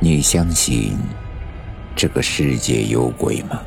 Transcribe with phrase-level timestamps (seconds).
[0.00, 0.96] 你相信
[1.96, 3.60] 这个世界有鬼吗？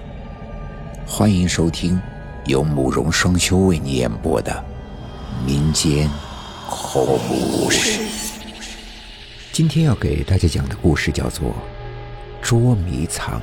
[1.05, 2.01] 欢迎收听
[2.45, 4.63] 由慕容双修为你演播的
[5.45, 6.09] 民间
[6.69, 7.99] 恐怖故事。
[9.51, 11.49] 今天要给大家讲的故事叫做
[12.41, 13.37] 《捉迷藏》。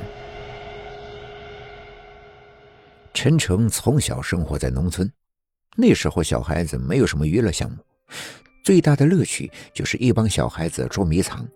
[3.13, 5.11] 陈诚从小生活在农村，
[5.75, 7.77] 那时候小孩子没有什么娱乐项目，
[8.65, 11.47] 最大的乐趣就是一帮小孩子捉迷藏。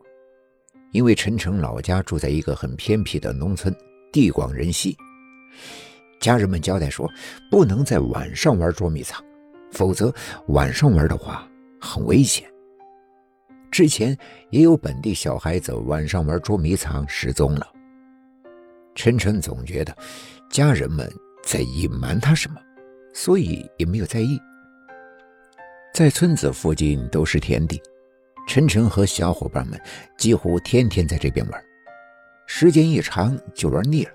[0.94, 3.76] 因为陈诚老家住在一个很偏僻的农村，
[4.12, 4.96] 地广人稀，
[6.22, 7.10] 家人们交代说，
[7.52, 9.22] 不能在晚上玩捉迷藏，
[9.72, 10.14] 否则
[10.50, 11.46] 晚上玩的话
[11.82, 12.48] 很危险。
[13.72, 14.16] 之前
[14.52, 17.68] 也有本地小孩子晚上玩捉迷藏失踪了。
[18.94, 19.98] 陈诚总觉得
[20.52, 21.12] 家人们
[21.44, 22.62] 在隐瞒他什么，
[23.16, 24.40] 所以也没有在意。
[25.92, 27.82] 在村子附近都是田地。
[28.48, 29.80] 陈晨和小伙伴们
[30.18, 31.64] 几乎天天在这边玩，
[32.46, 34.12] 时间一长就玩腻了。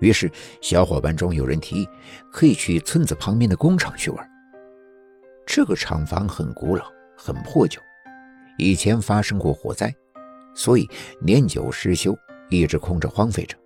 [0.00, 1.88] 于是，小伙伴中有人提议
[2.32, 4.30] 可以去村子旁边的工厂去玩。
[5.46, 6.84] 这个厂房很古老、
[7.16, 7.80] 很破旧，
[8.56, 9.94] 以前发生过火灾，
[10.54, 10.88] 所以
[11.20, 12.16] 年久失修，
[12.48, 13.56] 一直空着荒废着。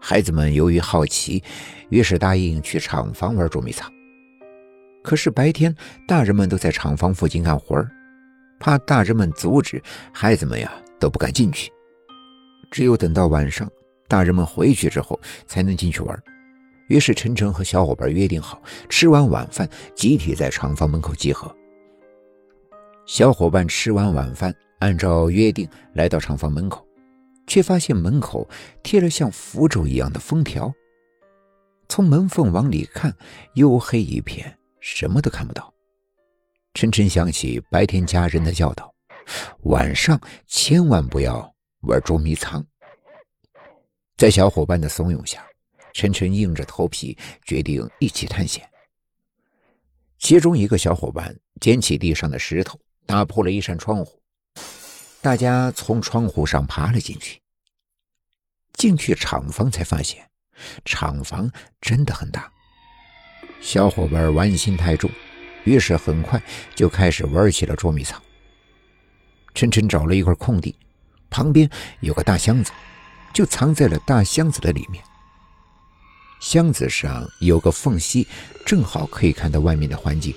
[0.00, 1.42] 孩子们由于好奇，
[1.90, 3.92] 于是答应去厂房玩捉迷藏。
[5.02, 5.74] 可是白天，
[6.06, 7.90] 大人们都在厂房附近干活儿。
[8.58, 11.72] 怕大人们阻止，孩子们呀都不敢进去。
[12.70, 13.70] 只有等到晚上，
[14.06, 16.22] 大人们回去之后，才能进去玩。
[16.88, 21.54] 于是陈诚和小伙伴约定好，吃完晚饭集体在厂房门口集合。
[23.06, 26.86] 小伙伴吃完晚饭，按照约定来到厂房门口，
[27.46, 28.48] 却发现门口
[28.82, 30.72] 贴了像符咒一样的封条。
[31.88, 33.14] 从门缝往里看，
[33.54, 35.72] 黝黑一片，什么都看不到。
[36.78, 38.94] 晨晨想起白天家人的教导，
[39.62, 42.64] 晚上千万不要玩捉迷藏。
[44.16, 45.44] 在小伙伴的怂恿下，
[45.92, 48.64] 晨晨硬着头皮决定一起探险。
[50.20, 54.22] 其中一个小伙伴捡起地上的石头，打破了一扇窗户，
[55.20, 57.42] 大家从窗户上爬了进去。
[58.74, 60.24] 进去厂房才发现，
[60.84, 61.50] 厂房
[61.80, 62.48] 真的很大。
[63.60, 65.10] 小伙伴玩心太重。
[65.68, 66.42] 于是很快
[66.74, 68.20] 就开始玩起了捉迷藏。
[69.54, 70.74] 晨晨找了一块空地，
[71.28, 71.68] 旁边
[72.00, 72.72] 有个大箱子，
[73.34, 75.04] 就藏在了大箱子的里面。
[76.40, 78.26] 箱子上有个缝隙，
[78.64, 80.34] 正好可以看到外面的环境。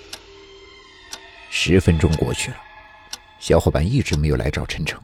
[1.49, 2.57] 十分钟过去了，
[3.39, 4.99] 小伙伴一直没有来找陈诚。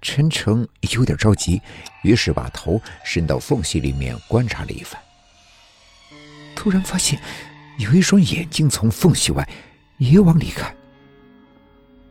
[0.00, 1.60] 陈诚有点着急，
[2.02, 4.98] 于是把头伸到缝隙里面观察了一番，
[6.56, 7.20] 突然发现。
[7.78, 9.48] 有一双眼睛从缝隙外
[9.98, 10.74] 也往里看，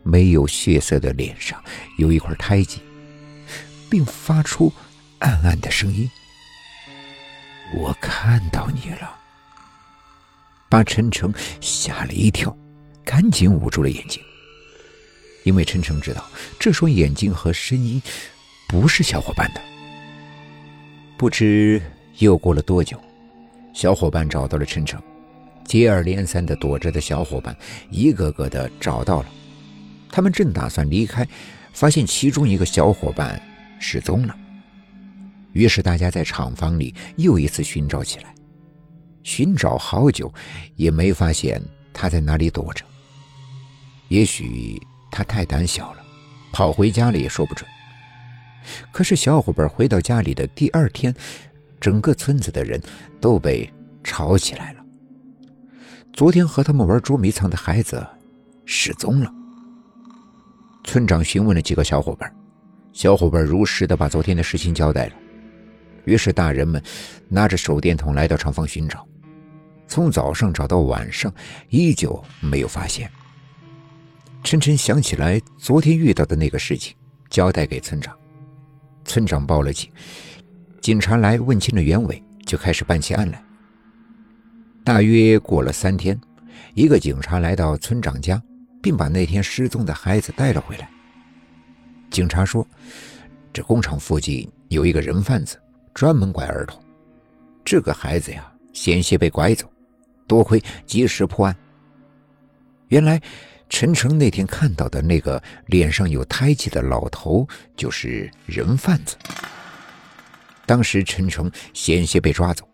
[0.04, 1.64] 没有血色的脸上
[1.98, 2.82] 有一块胎记，
[3.90, 4.72] 并发出
[5.20, 6.10] 暗暗的声音
[7.76, 9.20] ：“我看到你了。”
[10.70, 12.56] 把陈诚吓了一跳，
[13.06, 14.22] 赶紧捂住了眼睛，
[15.44, 16.26] 因为陈诚知道
[16.60, 18.02] 这双眼睛和声音
[18.68, 19.62] 不是小伙伴的。
[21.16, 21.82] 不知
[22.18, 23.00] 又过了多久，
[23.72, 25.02] 小伙伴找到了陈诚。
[25.66, 27.56] 接二连三的躲着的小伙伴，
[27.90, 29.30] 一个个的找到了。
[30.12, 31.28] 他们正打算离开，
[31.74, 33.42] 发现其中一个小伙伴
[33.80, 34.36] 失踪了。
[35.54, 38.34] 于是大家在厂房里又一次寻找起来，
[39.24, 40.32] 寻找好久
[40.76, 42.84] 也没发现他在哪里躲着。
[44.10, 44.80] 也许
[45.12, 46.04] 他太胆小了，
[46.52, 47.68] 跑回家了也说不准。
[48.92, 51.14] 可是小伙伴回到家里的第二天，
[51.80, 52.82] 整个村子的人
[53.20, 53.68] 都被
[54.04, 54.83] 吵起来了。
[56.14, 58.06] 昨天和他们玩捉迷藏的孩子
[58.66, 59.34] 失踪了。
[60.84, 62.32] 村长询问了几个小伙伴，
[62.92, 65.14] 小伙伴如实的把昨天的事情交代了。
[66.06, 66.82] 于是大人们
[67.30, 69.04] 拿着手电筒来到厂房寻找，
[69.88, 71.34] 从早上找到晚上，
[71.70, 73.10] 依旧没有发现。
[74.44, 76.96] 晨晨想起来昨天遇到的那个事情，
[77.32, 78.16] 交代给村长。
[79.04, 79.90] 村长报了警，
[80.80, 83.44] 警察来问清了原委，就开始办起案来。
[84.84, 86.20] 大约过了三天，
[86.74, 88.42] 一个警察来到村长家，
[88.82, 90.90] 并把那天失踪的孩子带了回来。
[92.12, 92.68] 警察说
[93.54, 95.58] ：“这工厂附近有一个人贩子，
[95.94, 96.84] 专门拐儿童。
[97.64, 99.72] 这个孩子呀，险些被拐走，
[100.28, 101.56] 多亏及时破案。
[102.90, 103.22] 原来，
[103.70, 107.48] 陈诚那天看到的那个脸上有胎记的老头，
[107.78, 109.16] 就是人贩子。
[110.66, 112.68] 当时，陈诚险些被抓走。”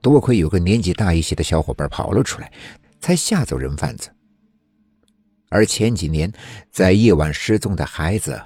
[0.00, 2.52] 多亏有个年纪大一些的小伙伴跑了出来
[3.00, 4.10] 才吓走人贩子。
[5.50, 6.32] 而前几年
[6.70, 8.40] 在夜晚失踪的孩子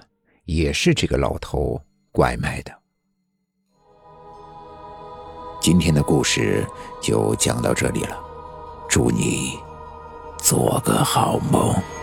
[0.47, 1.81] 也是这个老头
[2.11, 2.73] 拐卖的。
[5.61, 6.67] 今天的故事
[7.01, 8.19] 就讲到这里了
[8.89, 9.59] 祝你
[10.39, 11.94] 做个好梦。